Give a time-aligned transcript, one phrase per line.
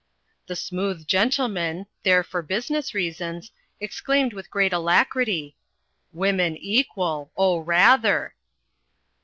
[0.47, 5.55] The Smooth Gentleman, there for business reasons, exclaimed with great alacrity,
[6.11, 7.31] "Women equal!
[7.37, 8.33] Oh, rather!"